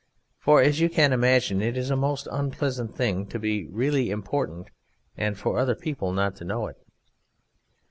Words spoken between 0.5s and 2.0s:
as you can imagine, it is a